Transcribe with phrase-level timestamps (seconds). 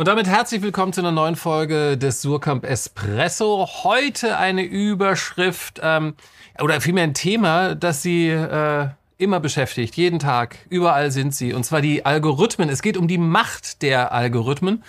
[0.00, 3.68] Und damit herzlich willkommen zu einer neuen Folge des Surkamp Espresso.
[3.84, 6.14] Heute eine Überschrift ähm,
[6.58, 8.88] oder vielmehr ein Thema, das Sie äh,
[9.18, 11.52] immer beschäftigt, jeden Tag, überall sind sie.
[11.52, 12.70] Und zwar die Algorithmen.
[12.70, 14.82] Es geht um die Macht der Algorithmen.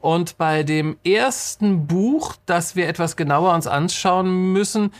[0.00, 4.92] Und bei dem ersten Buch, das wir etwas genauer uns anschauen müssen,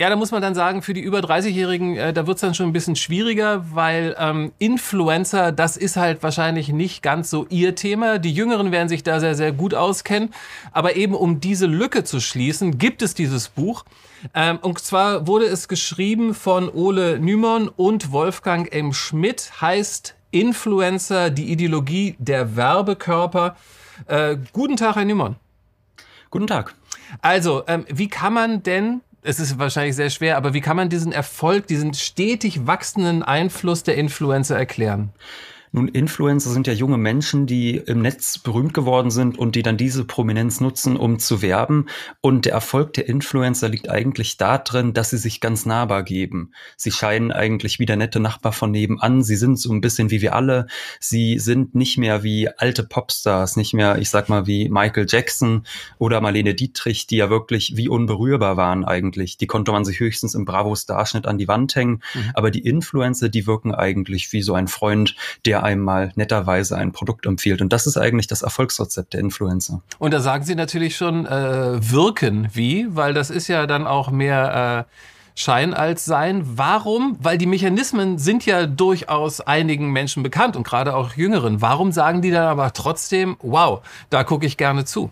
[0.00, 2.66] ja, da muss man dann sagen, für die über 30-Jährigen, äh, da wird's dann schon
[2.66, 8.18] ein bisschen schwieriger, weil ähm, Influencer, das ist halt wahrscheinlich nicht ganz so ihr Thema.
[8.18, 10.32] Die Jüngeren werden sich da sehr, sehr gut auskennen.
[10.72, 13.84] Aber eben um diese Lücke zu schließen, gibt es dieses Buch.
[14.32, 18.94] Ähm, und zwar wurde es geschrieben von Ole Nymon und Wolfgang M.
[18.94, 23.54] Schmidt, heißt Influencer, die Ideologie der Werbekörper.
[24.06, 25.36] Äh, guten Tag, Herr Nymon.
[26.30, 26.74] Guten Tag.
[27.20, 30.88] Also, ähm, wie kann man denn es ist wahrscheinlich sehr schwer, aber wie kann man
[30.88, 35.10] diesen Erfolg, diesen stetig wachsenden Einfluss der Influencer erklären?
[35.72, 39.76] Nun, Influencer sind ja junge Menschen, die im Netz berühmt geworden sind und die dann
[39.76, 41.86] diese Prominenz nutzen, um zu werben.
[42.20, 46.52] Und der Erfolg der Influencer liegt eigentlich darin, dass sie sich ganz nahbar geben.
[46.76, 49.22] Sie scheinen eigentlich wie der nette Nachbar von nebenan.
[49.22, 50.66] Sie sind so ein bisschen wie wir alle.
[50.98, 55.66] Sie sind nicht mehr wie alte Popstars, nicht mehr, ich sag mal, wie Michael Jackson
[55.98, 59.36] oder Marlene Dietrich, die ja wirklich wie unberührbar waren eigentlich.
[59.36, 62.02] Die konnte man sich höchstens im Bravo-Starschnitt an die Wand hängen.
[62.14, 62.30] Mhm.
[62.34, 67.26] Aber die Influencer, die wirken eigentlich wie so ein Freund, der einmal netterweise ein Produkt
[67.26, 67.62] empfiehlt.
[67.62, 69.82] Und das ist eigentlich das Erfolgsrezept der Influencer.
[69.98, 74.10] Und da sagen Sie natürlich schon äh, wirken wie, weil das ist ja dann auch
[74.10, 74.94] mehr äh,
[75.34, 76.42] Schein als Sein.
[76.44, 77.16] Warum?
[77.20, 81.62] Weil die Mechanismen sind ja durchaus einigen Menschen bekannt und gerade auch Jüngeren.
[81.62, 85.10] Warum sagen die dann aber trotzdem, wow, da gucke ich gerne zu?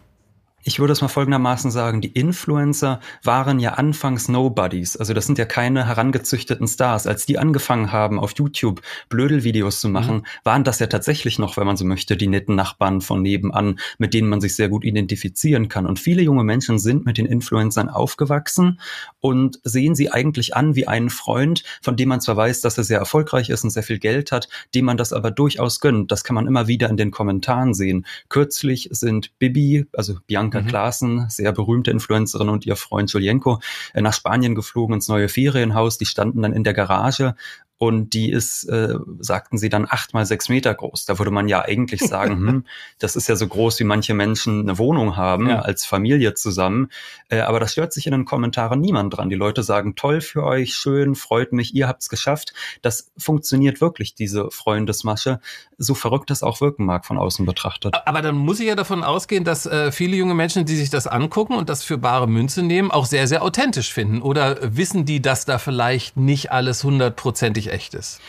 [0.68, 4.98] Ich würde es mal folgendermaßen sagen, die Influencer waren ja anfangs Nobodies.
[4.98, 7.06] Also das sind ja keine herangezüchteten Stars.
[7.06, 10.22] Als die angefangen haben, auf YouTube Blödelvideos zu machen, mhm.
[10.44, 14.12] waren das ja tatsächlich noch, wenn man so möchte, die netten Nachbarn von nebenan, mit
[14.12, 15.86] denen man sich sehr gut identifizieren kann.
[15.86, 18.78] Und viele junge Menschen sind mit den Influencern aufgewachsen
[19.20, 22.84] und sehen sie eigentlich an wie einen Freund, von dem man zwar weiß, dass er
[22.84, 26.12] sehr erfolgreich ist und sehr viel Geld hat, dem man das aber durchaus gönnt.
[26.12, 28.04] Das kann man immer wieder in den Kommentaren sehen.
[28.28, 30.68] Kürzlich sind Bibi, also Bianca Monika mhm.
[30.68, 33.60] Klaassen, sehr berühmte Influencerin und ihr Freund Julienko,
[33.94, 35.98] äh, nach Spanien geflogen ins neue Ferienhaus.
[35.98, 37.34] Die standen dann in der Garage
[37.78, 41.06] und die ist, äh, sagten sie dann, acht mal sechs Meter groß.
[41.06, 42.64] Da würde man ja eigentlich sagen, hm,
[42.98, 45.60] das ist ja so groß, wie manche Menschen eine Wohnung haben, ja.
[45.60, 46.90] als Familie zusammen.
[47.28, 49.28] Äh, aber das stört sich in den Kommentaren niemand dran.
[49.28, 52.52] Die Leute sagen, toll für euch, schön, freut mich, ihr habt's geschafft.
[52.82, 55.38] Das funktioniert wirklich, diese Freundesmasche,
[55.76, 57.94] so verrückt das auch wirken mag von außen betrachtet.
[58.06, 61.06] Aber dann muss ich ja davon ausgehen, dass äh, viele junge Menschen, die sich das
[61.06, 64.20] angucken und das für bare Münze nehmen, auch sehr, sehr authentisch finden.
[64.20, 68.20] Oder wissen die, dass da vielleicht nicht alles hundertprozentig echt ist.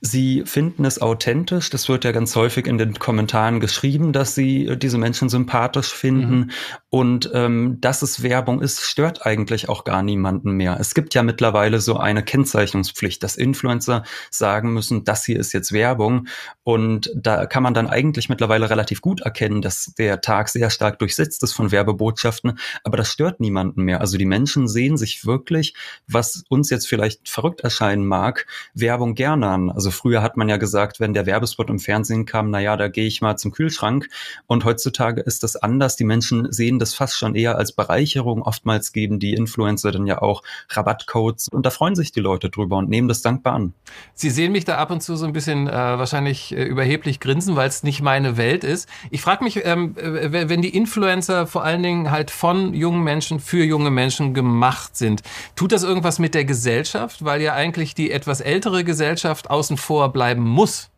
[0.00, 1.70] Sie finden es authentisch.
[1.70, 5.94] Das wird ja ganz häufig in den Kommentaren geschrieben, dass sie äh, diese Menschen sympathisch
[5.94, 6.36] finden.
[6.36, 6.50] Mhm.
[6.90, 10.76] Und ähm, dass es Werbung ist, stört eigentlich auch gar niemanden mehr.
[10.78, 15.72] Es gibt ja mittlerweile so eine Kennzeichnungspflicht, dass Influencer sagen müssen, das hier ist jetzt
[15.72, 16.28] Werbung.
[16.64, 20.98] Und da kann man dann eigentlich mittlerweile relativ gut erkennen, dass der Tag sehr stark
[20.98, 22.58] durchsetzt ist von Werbebotschaften.
[22.82, 24.00] Aber das stört niemanden mehr.
[24.02, 25.74] Also die Menschen sehen sich wirklich,
[26.06, 29.70] was uns jetzt vielleicht verrückt erscheinen mag, Werbung gerne an.
[29.70, 32.88] Also früher hat man ja gesagt, wenn der Werbespot im Fernsehen kam, na ja, da
[32.88, 34.08] gehe ich mal zum Kühlschrank.
[34.46, 35.96] Und heutzutage ist das anders.
[35.96, 38.42] Die Menschen sehen das fast schon eher als Bereicherung.
[38.42, 42.76] Oftmals geben die Influencer dann ja auch Rabattcodes und da freuen sich die Leute drüber
[42.76, 43.74] und nehmen das dankbar an.
[44.14, 47.56] Sie sehen mich da ab und zu so ein bisschen äh, wahrscheinlich äh, überheblich grinsen,
[47.56, 48.88] weil es nicht meine Welt ist.
[49.10, 53.64] Ich frage mich, ähm, wenn die Influencer vor allen Dingen halt von jungen Menschen für
[53.64, 55.22] junge Menschen gemacht sind,
[55.56, 60.44] tut das irgendwas mit der Gesellschaft, weil ja eigentlich die etwas ältere Gesellschaft außen vorbleiben
[60.44, 60.90] muss.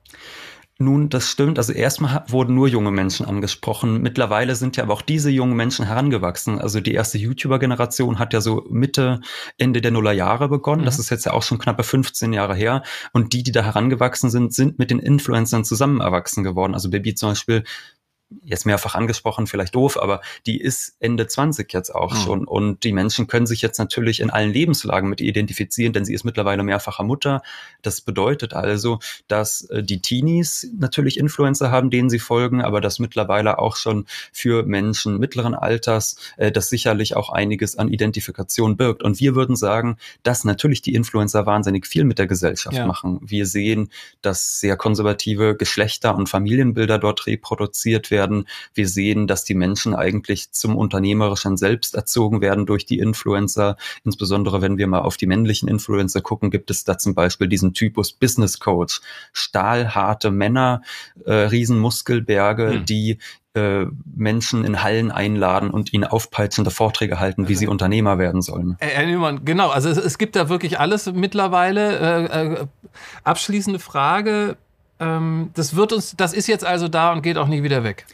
[0.79, 1.57] Nun, das stimmt.
[1.57, 4.03] Also erstmal wurden nur junge Menschen angesprochen.
[4.03, 6.59] Mittlerweile sind ja aber auch diese jungen Menschen herangewachsen.
[6.59, 9.23] Also die erste YouTuber-Generation hat ja so Mitte,
[9.57, 10.83] Ende der Nullerjahre begonnen.
[10.83, 10.85] Mhm.
[10.85, 12.83] Das ist jetzt ja auch schon knappe 15 Jahre her.
[13.15, 16.75] Und die, die da herangewachsen sind, sind mit den Influencern zusammen erwachsen geworden.
[16.75, 17.65] Also Baby zum Beispiel
[18.43, 22.19] jetzt mehrfach angesprochen, vielleicht doof, aber die ist Ende 20 jetzt auch mhm.
[22.19, 22.45] schon.
[22.45, 26.15] Und die Menschen können sich jetzt natürlich in allen Lebenslagen mit ihr identifizieren, denn sie
[26.15, 27.43] ist mittlerweile mehrfacher Mutter.
[27.83, 32.99] Das bedeutet also, dass äh, die Teenies natürlich Influencer haben, denen sie folgen, aber dass
[32.99, 39.05] mittlerweile auch schon für Menschen mittleren Alters äh, das sicherlich auch einiges an Identifikation birgt.
[39.05, 42.87] Und wir würden sagen, dass natürlich die Influencer wahnsinnig viel mit der Gesellschaft ja.
[42.87, 43.21] machen.
[43.23, 43.91] Wir sehen,
[44.21, 48.49] dass sehr konservative Geschlechter und Familienbilder dort reproduziert werden werden.
[48.73, 53.77] Wir sehen, dass die Menschen eigentlich zum Unternehmerischen selbst erzogen werden durch die Influencer.
[54.05, 57.75] Insbesondere wenn wir mal auf die männlichen Influencer gucken, gibt es da zum Beispiel diesen
[57.75, 59.03] Typus Business Coach.
[59.35, 60.81] Stahlharte Männer,
[61.27, 62.85] äh, Riesenmuskelberge, hm.
[62.87, 63.19] die
[63.57, 68.77] äh, Menschen in Hallen einladen und ihnen aufpeitschende Vorträge halten, wie sie Unternehmer werden sollen.
[68.81, 71.99] Äh, äh genau, also es, es, gibt da wirklich alles mittlerweile.
[71.99, 72.67] Äh, äh,
[73.25, 74.57] abschließende Frage.
[75.01, 78.07] Ähm, das wird uns, das ist jetzt also da und geht auch nie wieder weg.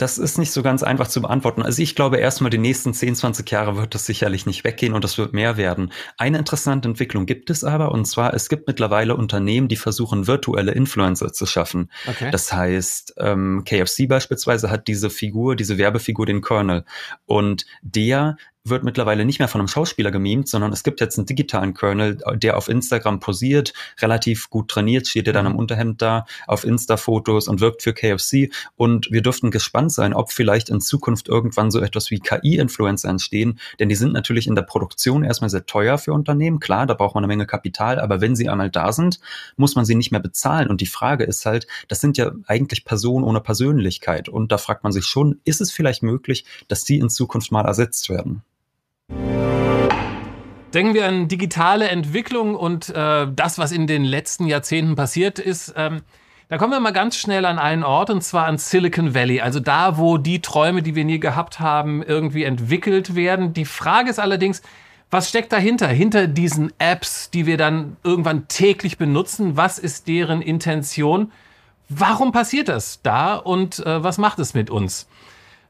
[0.00, 1.60] Das ist nicht so ganz einfach zu beantworten.
[1.60, 5.04] Also ich glaube, erstmal die nächsten 10, 20 Jahre wird das sicherlich nicht weggehen und
[5.04, 5.92] das wird mehr werden.
[6.16, 10.72] Eine interessante Entwicklung gibt es aber, und zwar, es gibt mittlerweile Unternehmen, die versuchen, virtuelle
[10.72, 11.90] Influencer zu schaffen.
[12.08, 12.30] Okay.
[12.30, 16.86] Das heißt, ähm, KFC beispielsweise hat diese Figur, diese Werbefigur, den Colonel.
[17.26, 21.26] Und der wird mittlerweile nicht mehr von einem Schauspieler gemimt, sondern es gibt jetzt einen
[21.26, 25.58] digitalen Kernel, der auf Instagram posiert, relativ gut trainiert, steht er dann im mhm.
[25.58, 28.52] Unterhemd da, auf Insta-Fotos und wirkt für KFC.
[28.76, 33.58] Und wir dürften gespannt sein, ob vielleicht in Zukunft irgendwann so etwas wie KI-Influencer entstehen,
[33.78, 36.60] denn die sind natürlich in der Produktion erstmal sehr teuer für Unternehmen.
[36.60, 39.20] Klar, da braucht man eine Menge Kapital, aber wenn sie einmal da sind,
[39.56, 40.68] muss man sie nicht mehr bezahlen.
[40.68, 44.28] Und die Frage ist halt, das sind ja eigentlich Personen ohne Persönlichkeit.
[44.28, 47.64] Und da fragt man sich schon, ist es vielleicht möglich, dass die in Zukunft mal
[47.64, 48.42] ersetzt werden?
[50.72, 55.74] Denken wir an digitale Entwicklung und äh, das, was in den letzten Jahrzehnten passiert ist.
[55.76, 56.02] Ähm,
[56.48, 59.40] da kommen wir mal ganz schnell an einen Ort und zwar an Silicon Valley.
[59.40, 63.52] Also da, wo die Träume, die wir nie gehabt haben, irgendwie entwickelt werden.
[63.52, 64.62] Die Frage ist allerdings,
[65.10, 65.88] was steckt dahinter?
[65.88, 69.56] Hinter diesen Apps, die wir dann irgendwann täglich benutzen?
[69.56, 71.32] Was ist deren Intention?
[71.88, 75.08] Warum passiert das da und äh, was macht es mit uns?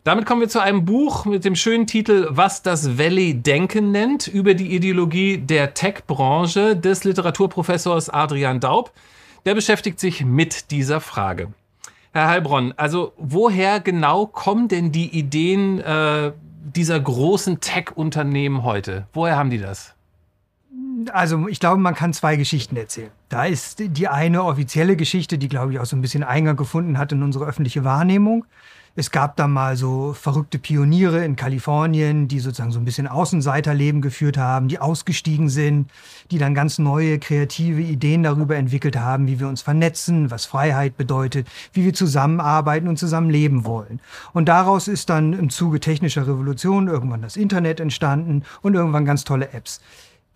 [0.02, 4.29] Damit kommen wir zu einem Buch mit dem schönen Titel Was das Valley Denken nennt,
[4.29, 8.93] über die Ideologie der Tech-Branche des Literaturprofessors Adrian Daub.
[9.44, 11.52] Der beschäftigt sich mit dieser Frage.
[12.12, 16.32] Herr Heilbronn, also woher genau kommen denn die Ideen äh,
[16.62, 19.06] dieser großen Tech-Unternehmen heute?
[19.12, 19.94] Woher haben die das?
[21.12, 23.11] Also ich glaube, man kann zwei Geschichten erzählen.
[23.29, 26.99] Da ist die eine offizielle Geschichte, die, glaube ich, auch so ein bisschen Eingang gefunden
[26.99, 28.44] hat in unsere öffentliche Wahrnehmung.
[28.97, 34.02] Es gab da mal so verrückte Pioniere in Kalifornien, die sozusagen so ein bisschen Außenseiterleben
[34.02, 35.88] geführt haben, die ausgestiegen sind,
[36.32, 40.97] die dann ganz neue kreative Ideen darüber entwickelt haben, wie wir uns vernetzen, was Freiheit
[40.97, 44.00] bedeutet, wie wir zusammenarbeiten und zusammen leben wollen.
[44.32, 49.23] Und daraus ist dann im Zuge technischer Revolution irgendwann das Internet entstanden und irgendwann ganz
[49.23, 49.81] tolle Apps.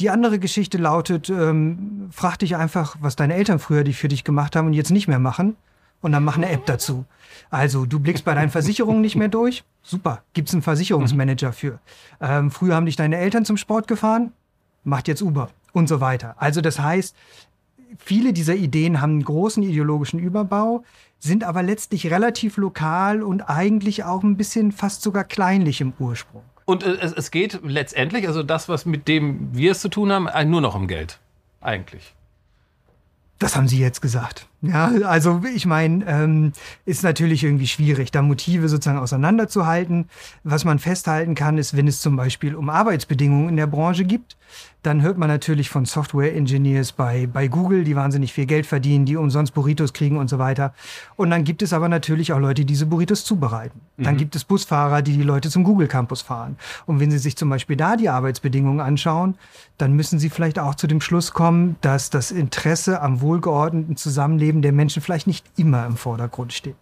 [0.00, 4.56] Die andere Geschichte lautet, ähm, frag dich einfach, was deine Eltern früher für dich gemacht
[4.56, 5.56] haben und jetzt nicht mehr machen
[6.00, 7.04] und dann mach eine App dazu.
[7.50, 9.64] Also du blickst bei deinen Versicherungen nicht mehr durch.
[9.82, 11.78] Super, gibt's einen Versicherungsmanager für.
[12.20, 14.32] Ähm, früher haben dich deine Eltern zum Sport gefahren,
[14.82, 16.34] macht jetzt Uber und so weiter.
[16.38, 17.16] Also das heißt,
[17.98, 20.84] viele dieser Ideen haben einen großen ideologischen Überbau,
[21.20, 26.42] sind aber letztlich relativ lokal und eigentlich auch ein bisschen fast sogar kleinlich im Ursprung.
[26.64, 30.12] Und äh, es, es geht letztendlich, also das, was mit dem wir es zu tun
[30.12, 31.18] haben, nur noch um Geld.
[31.60, 32.14] Eigentlich.
[33.38, 34.46] Das haben Sie jetzt gesagt.
[34.62, 36.52] Ja, also ich meine, ähm,
[36.86, 40.08] ist natürlich irgendwie schwierig, da Motive sozusagen auseinanderzuhalten.
[40.42, 44.36] Was man festhalten kann, ist, wenn es zum Beispiel um Arbeitsbedingungen in der Branche gibt,
[44.82, 49.16] dann hört man natürlich von Software-Engineers bei, bei Google, die wahnsinnig viel Geld verdienen, die
[49.16, 50.74] umsonst Burritos kriegen und so weiter.
[51.16, 53.80] Und dann gibt es aber natürlich auch Leute, die diese Burritos zubereiten.
[53.96, 54.18] Dann mhm.
[54.18, 56.56] gibt es Busfahrer, die die Leute zum Google Campus fahren.
[56.86, 59.36] Und wenn Sie sich zum Beispiel da die Arbeitsbedingungen anschauen,
[59.78, 64.62] dann müssen Sie vielleicht auch zu dem Schluss kommen, dass das Interesse am wohlgeordneten Zusammenleben
[64.62, 66.76] der Menschen vielleicht nicht immer im Vordergrund steht.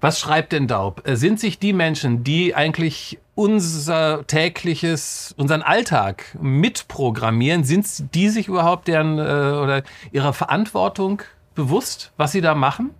[0.00, 1.06] Was schreibt denn Daub?
[1.06, 8.48] Äh, sind sich die Menschen, die eigentlich unser tägliches, unseren Alltag mitprogrammieren, sind die sich
[8.48, 9.82] überhaupt deren äh, oder
[10.12, 11.22] ihrer Verantwortung
[11.54, 12.90] bewusst, was sie da machen?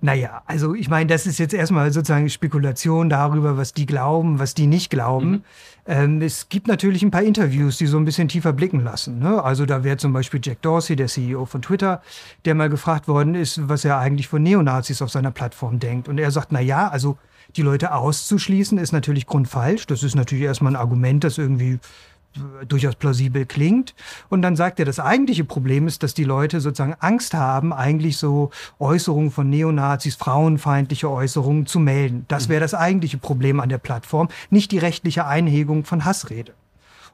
[0.00, 4.54] Naja, also ich meine, das ist jetzt erstmal sozusagen Spekulation darüber, was die glauben, was
[4.54, 5.30] die nicht glauben.
[5.30, 5.42] Mhm.
[5.86, 9.18] Ähm, es gibt natürlich ein paar Interviews, die so ein bisschen tiefer blicken lassen.
[9.18, 9.42] Ne?
[9.42, 12.00] Also da wäre zum Beispiel Jack Dorsey, der CEO von Twitter,
[12.44, 16.08] der mal gefragt worden ist, was er eigentlich von Neonazis auf seiner Plattform denkt.
[16.08, 17.18] Und er sagt, na ja, also
[17.56, 19.86] die Leute auszuschließen ist natürlich grundfalsch.
[19.86, 21.80] Das ist natürlich erstmal ein Argument, das irgendwie
[22.66, 23.94] durchaus plausibel klingt.
[24.28, 28.16] Und dann sagt er, das eigentliche Problem ist, dass die Leute sozusagen Angst haben, eigentlich
[28.16, 32.24] so Äußerungen von Neonazis, frauenfeindliche Äußerungen zu melden.
[32.28, 36.52] Das wäre das eigentliche Problem an der Plattform, nicht die rechtliche Einhegung von Hassrede.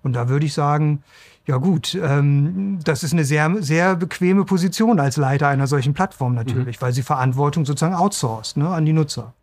[0.02, 1.02] Und da würde ich sagen,
[1.46, 6.34] ja gut, ähm, das ist eine sehr, sehr bequeme Position als Leiter einer solchen Plattform
[6.34, 6.82] natürlich, mhm.
[6.82, 9.34] weil sie Verantwortung sozusagen outsourced ne, an die Nutzer.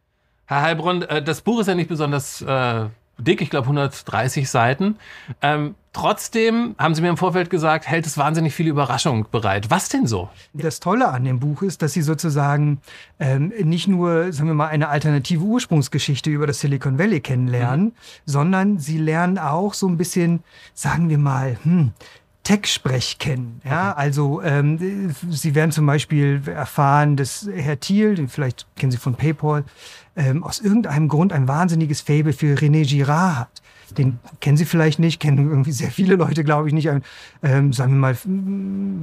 [0.46, 2.86] Herr Heilbronn, äh, das Buch ist ja nicht besonders äh,
[3.18, 4.98] dick, ich glaube 130 Seiten.
[5.42, 9.70] Ähm, Trotzdem haben Sie mir im Vorfeld gesagt, hält es wahnsinnig viele Überraschungen bereit.
[9.70, 10.30] Was denn so?
[10.54, 12.80] Das Tolle an dem Buch ist, dass Sie sozusagen
[13.20, 17.94] ähm, nicht nur, sagen wir mal, eine alternative Ursprungsgeschichte über das Silicon Valley kennenlernen, mhm.
[18.26, 21.92] sondern Sie lernen auch so ein bisschen, sagen wir mal, hm,
[22.44, 23.62] Tech-Sprech kennen.
[23.66, 28.98] Ja, also ähm, Sie werden zum Beispiel erfahren, dass Herr Thiel, den vielleicht kennen Sie
[28.98, 29.66] von PayPal,
[30.16, 33.62] ähm, aus irgendeinem Grund ein wahnsinniges Faible für René Girard hat
[33.98, 36.90] den kennen Sie vielleicht nicht, kennen irgendwie sehr viele Leute, glaube ich, nicht.
[36.90, 37.04] Ein,
[37.44, 38.18] ähm, sagen wir mal,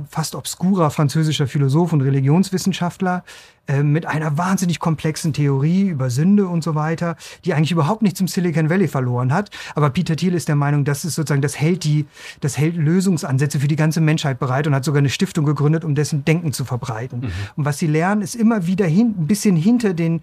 [0.09, 3.25] fast obskurer französischer Philosoph und Religionswissenschaftler,
[3.69, 8.19] äh, mit einer wahnsinnig komplexen Theorie über Sünde und so weiter, die eigentlich überhaupt nichts
[8.19, 9.50] im Silicon Valley verloren hat.
[9.75, 12.07] Aber Peter Thiel ist der Meinung, das ist sozusagen, das hält die,
[12.41, 15.95] das hält Lösungsansätze für die ganze Menschheit bereit und hat sogar eine Stiftung gegründet, um
[15.95, 17.21] dessen Denken zu verbreiten.
[17.21, 17.33] Mhm.
[17.57, 20.23] Und was sie lernen, ist immer wieder hin, ein bisschen hinter den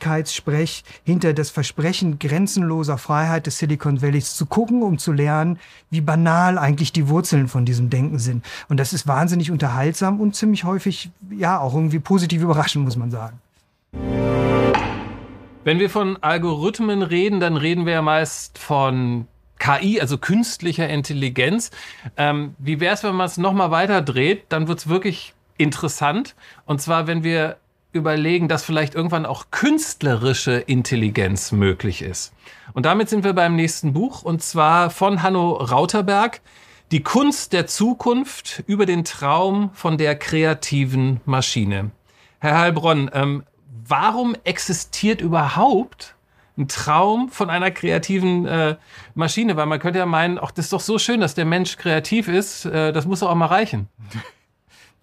[0.00, 5.58] Möglichkeitssprech, hinter das Versprechen grenzenloser Freiheit des Silicon Valleys zu gucken, um zu lernen,
[5.90, 8.44] wie banal eigentlich die Wurzeln von diesem Denken sind.
[8.68, 12.96] Und das ist wahnsinnig unterhaltsam und ziemlich häufig, ja, auch irgendwie positiv überraschend überraschen, muss
[12.96, 13.38] man sagen.
[15.62, 19.26] Wenn wir von Algorithmen reden, dann reden wir ja meist von
[19.58, 21.70] KI, also künstlicher Intelligenz.
[22.16, 24.44] Ähm, wie wäre es, wenn man es nochmal weiter dreht?
[24.48, 26.34] Dann wird es wirklich interessant.
[26.64, 27.58] Und zwar, wenn wir
[27.92, 32.32] überlegen, dass vielleicht irgendwann auch künstlerische Intelligenz möglich ist.
[32.72, 36.40] Und damit sind wir beim nächsten Buch, und zwar von Hanno Rauterberg.
[36.92, 41.92] Die Kunst der Zukunft über den Traum von der kreativen Maschine.
[42.40, 43.44] Herr Heilbronn, ähm,
[43.86, 46.16] warum existiert überhaupt
[46.56, 48.76] ein Traum von einer kreativen äh,
[49.14, 49.56] Maschine?
[49.56, 52.28] Weil man könnte ja meinen, ach, das ist doch so schön, dass der Mensch kreativ
[52.28, 53.88] ist, äh, das muss doch auch mal reichen.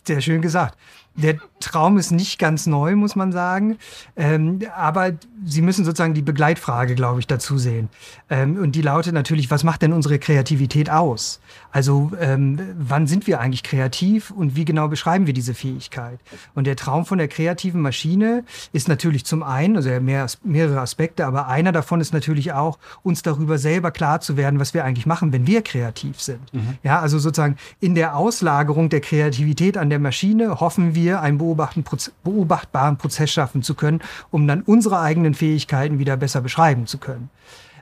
[0.05, 0.77] Sehr schön gesagt.
[1.17, 3.77] Der Traum ist nicht ganz neu, muss man sagen.
[4.15, 5.13] Ähm, aber
[5.45, 7.89] Sie müssen sozusagen die Begleitfrage, glaube ich, dazu sehen.
[8.29, 11.39] Ähm, und die lautet natürlich, was macht denn unsere Kreativität aus?
[11.71, 16.19] Also ähm, wann sind wir eigentlich kreativ und wie genau beschreiben wir diese Fähigkeit?
[16.55, 18.43] Und der Traum von der kreativen Maschine
[18.73, 23.21] ist natürlich zum einen, also mehr, mehrere Aspekte, aber einer davon ist natürlich auch, uns
[23.21, 26.51] darüber selber klar zu werden, was wir eigentlich machen, wenn wir kreativ sind.
[26.53, 26.77] Mhm.
[26.83, 32.97] Ja, also sozusagen in der Auslagerung der Kreativität an der Maschine hoffen wir, einen beobachtbaren
[32.97, 37.29] Prozess schaffen zu können, um dann unsere eigenen Fähigkeiten wieder besser beschreiben zu können.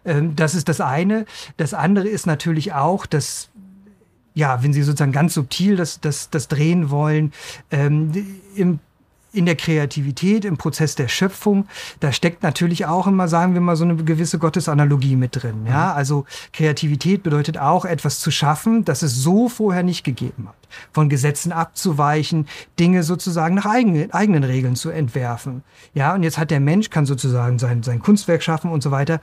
[0.05, 1.25] Ähm, das ist das eine.
[1.58, 3.50] Das andere ist natürlich auch, dass
[4.36, 7.32] ja, wenn Sie sozusagen ganz subtil das, das, das drehen wollen,
[7.72, 8.12] ähm,
[8.55, 8.79] im
[9.36, 11.68] in der Kreativität, im Prozess der Schöpfung,
[12.00, 15.65] da steckt natürlich auch immer, sagen wir mal, so eine gewisse Gottesanalogie mit drin.
[15.68, 15.98] Ja, mhm.
[15.98, 20.56] also Kreativität bedeutet auch etwas zu schaffen, das es so vorher nicht gegeben hat.
[20.92, 22.48] Von Gesetzen abzuweichen,
[22.80, 25.63] Dinge sozusagen nach eigenen, eigenen Regeln zu entwerfen.
[25.94, 29.22] Ja, und jetzt hat der Mensch, kann sozusagen sein, sein Kunstwerk schaffen und so weiter.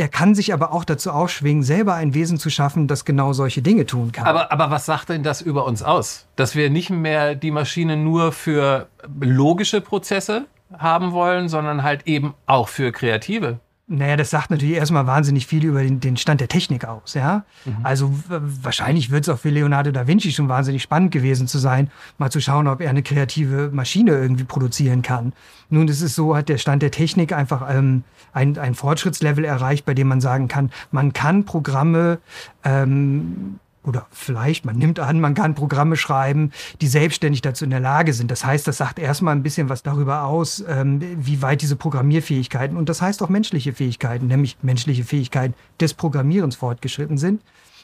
[0.00, 3.60] Er kann sich aber auch dazu ausschwingen, selber ein Wesen zu schaffen, das genau solche
[3.60, 4.24] Dinge tun kann.
[4.24, 6.26] Aber, aber was sagt denn das über uns aus?
[6.36, 8.88] Dass wir nicht mehr die Maschine nur für
[9.20, 13.58] logische Prozesse haben wollen, sondern halt eben auch für kreative?
[13.92, 17.44] Naja, das sagt natürlich erstmal wahnsinnig viel über den, den Stand der Technik aus, ja.
[17.64, 17.78] Mhm.
[17.82, 21.90] Also wahrscheinlich wird es auch für Leonardo da Vinci schon wahnsinnig spannend gewesen zu sein,
[22.16, 25.32] mal zu schauen, ob er eine kreative Maschine irgendwie produzieren kann.
[25.70, 29.84] Nun, es ist so, hat der Stand der Technik einfach ähm, ein, ein Fortschrittslevel erreicht,
[29.86, 32.18] bei dem man sagen kann, man kann Programme
[32.62, 37.80] ähm, oder vielleicht, man nimmt an, man kann Programme schreiben, die selbstständig dazu in der
[37.80, 38.30] Lage sind.
[38.30, 42.76] Das heißt, das sagt erstmal ein bisschen was darüber aus, ähm, wie weit diese Programmierfähigkeiten
[42.76, 47.40] und das heißt auch menschliche Fähigkeiten, nämlich menschliche Fähigkeiten des Programmierens fortgeschritten sind.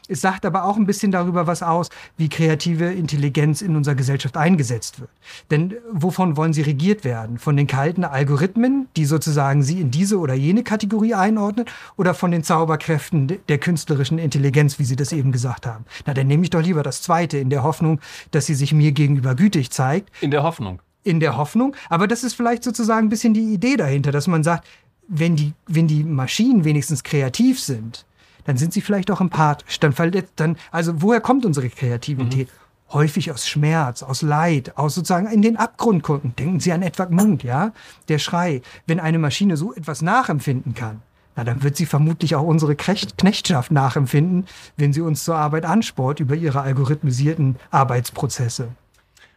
[0.08, 4.36] Es sagt aber auch ein bisschen darüber was aus, wie kreative Intelligenz in unserer Gesellschaft
[4.36, 5.10] eingesetzt wird.
[5.50, 7.38] Denn wovon wollen sie regiert werden?
[7.38, 12.30] Von den kalten Algorithmen, die sozusagen sie in diese oder jene Kategorie einordnen, oder von
[12.30, 15.84] den Zauberkräften der künstlerischen Intelligenz, wie Sie das eben gesagt haben?
[16.06, 18.92] Na, dann nehme ich doch lieber das Zweite, in der Hoffnung, dass sie sich mir
[18.92, 20.10] gegenüber gütig zeigt.
[20.20, 20.80] In der Hoffnung.
[21.02, 21.74] In der Hoffnung.
[21.88, 24.66] Aber das ist vielleicht sozusagen ein bisschen die Idee dahinter, dass man sagt,
[25.08, 28.04] wenn die, wenn die Maschinen wenigstens kreativ sind,
[28.46, 29.78] dann sind sie vielleicht auch empathisch.
[29.80, 29.94] Dann,
[30.36, 32.48] dann also woher kommt unsere Kreativität?
[32.48, 32.92] Mhm.
[32.92, 36.34] Häufig aus Schmerz, aus Leid, aus sozusagen in den Abgrund gucken.
[36.38, 37.72] Denken Sie an Edward Munk, ja?
[38.08, 38.62] Der Schrei.
[38.86, 41.02] Wenn eine Maschine so etwas nachempfinden kann,
[41.36, 44.46] na, dann wird sie vermutlich auch unsere Knechtschaft nachempfinden,
[44.78, 48.68] wenn sie uns zur Arbeit ansport über ihre algorithmisierten Arbeitsprozesse.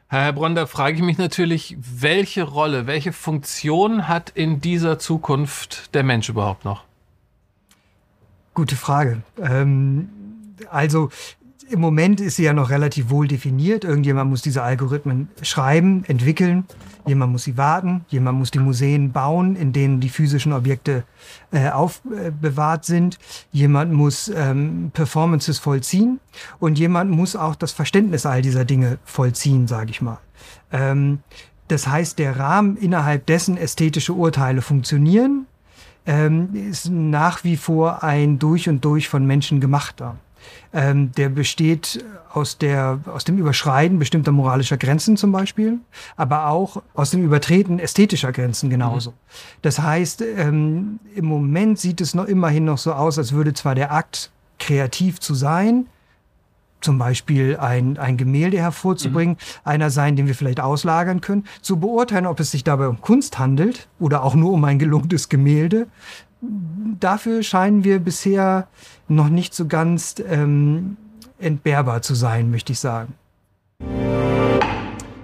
[0.07, 6.03] Herr da frage ich mich natürlich, welche Rolle, welche Funktion hat in dieser Zukunft der
[6.03, 6.83] Mensch überhaupt noch?
[8.59, 9.21] Gute Frage.
[9.41, 10.09] Ähm,
[10.69, 11.11] also
[11.69, 13.85] im Moment ist sie ja noch relativ wohl definiert.
[13.85, 16.65] Irgendjemand muss diese Algorithmen schreiben, entwickeln.
[17.05, 18.03] Jemand muss sie warten.
[18.09, 21.05] Jemand muss die Museen bauen, in denen die physischen Objekte
[21.53, 23.17] äh, aufbewahrt sind.
[23.53, 26.19] Jemand muss ähm, Performances vollziehen.
[26.59, 30.19] Und jemand muss auch das Verständnis all dieser Dinge vollziehen, sage ich mal.
[30.73, 31.19] Ähm,
[31.69, 35.45] das heißt, der Rahmen, innerhalb dessen ästhetische Urteile funktionieren,
[36.09, 40.15] ähm, ist nach wie vor ein durch und durch von Menschen gemachter.
[40.73, 45.77] Ähm, der besteht aus, der, aus dem Überschreiten bestimmter moralischer Grenzen zum Beispiel,
[46.15, 49.11] aber auch aus dem Übertreten ästhetischer Grenzen genauso.
[49.11, 49.15] Mhm.
[49.61, 53.75] Das heißt, ähm, im Moment sieht es noch immerhin noch so aus, als würde zwar
[53.75, 55.85] der Akt, kreativ zu sein,
[56.81, 59.69] zum Beispiel ein, ein Gemälde hervorzubringen, mhm.
[59.69, 63.39] einer sein, den wir vielleicht auslagern können, zu beurteilen, ob es sich dabei um Kunst
[63.39, 65.87] handelt oder auch nur um ein gelungenes Gemälde.
[66.99, 68.67] Dafür scheinen wir bisher
[69.07, 70.97] noch nicht so ganz ähm,
[71.37, 73.13] entbehrbar zu sein, möchte ich sagen.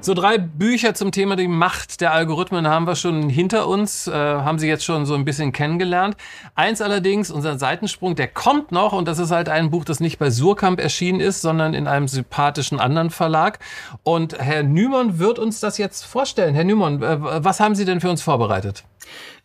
[0.06, 4.12] So drei Bücher zum Thema die Macht der Algorithmen haben wir schon hinter uns, äh,
[4.14, 6.16] haben Sie jetzt schon so ein bisschen kennengelernt.
[6.54, 10.20] Eins allerdings, unser Seitensprung, der kommt noch und das ist halt ein Buch, das nicht
[10.20, 13.58] bei Surkamp erschienen ist, sondern in einem sympathischen anderen Verlag.
[14.04, 16.54] Und Herr Nymon wird uns das jetzt vorstellen.
[16.54, 18.84] Herr Nymon, äh, was haben Sie denn für uns vorbereitet?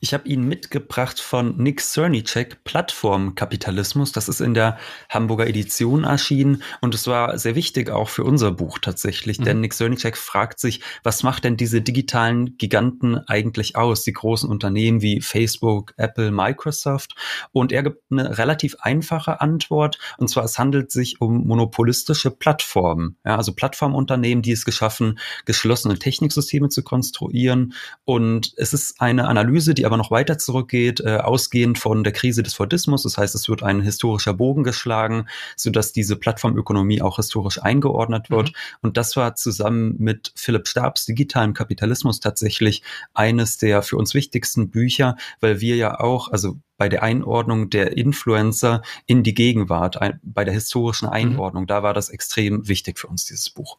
[0.02, 4.12] Ich habe ihn mitgebracht von Nick Cernicek, Plattformkapitalismus.
[4.12, 4.79] Das ist in der
[5.11, 9.45] Hamburger Edition erschienen und es war sehr wichtig auch für unser Buch tatsächlich, mhm.
[9.45, 14.49] denn Nick Cernicek fragt sich, was macht denn diese digitalen Giganten eigentlich aus, die großen
[14.49, 17.14] Unternehmen wie Facebook, Apple, Microsoft?
[17.52, 23.19] Und er gibt eine relativ einfache Antwort und zwar es handelt sich um monopolistische Plattformen,
[23.25, 27.75] ja, also Plattformunternehmen, die es geschaffen, geschlossene Techniksysteme zu konstruieren
[28.05, 32.42] und es ist eine Analyse, die aber noch weiter zurückgeht, äh, ausgehend von der Krise
[32.42, 33.02] des Fordismus.
[33.02, 35.26] Das heißt, es wird ein historischer Bogen geschlagen,
[35.57, 38.50] sodass diese Plattformökonomie auch historisch eingeordnet wird.
[38.50, 38.54] Mhm.
[38.83, 42.83] Und das war zusammen mit Philipp Stabs Digitalem Kapitalismus tatsächlich
[43.14, 47.97] eines der für uns wichtigsten Bücher, weil wir ja auch, also bei der Einordnung der
[47.97, 51.12] Influencer in die Gegenwart, ein, bei der historischen mhm.
[51.12, 51.69] Einordnung, mhm.
[51.69, 53.78] da war das extrem wichtig für uns, dieses Buch.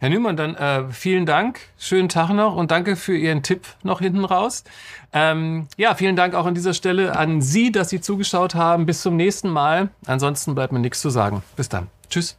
[0.00, 4.00] Herr Nümann, dann äh, vielen Dank, schönen Tag noch und danke für Ihren Tipp noch
[4.00, 4.64] hinten raus.
[5.12, 8.86] Ähm, ja, vielen Dank auch an dieser Stelle an Sie, dass Sie zugeschaut haben.
[8.86, 9.90] Bis zum nächsten Mal.
[10.06, 11.42] Ansonsten bleibt mir nichts zu sagen.
[11.54, 11.88] Bis dann.
[12.08, 12.38] Tschüss.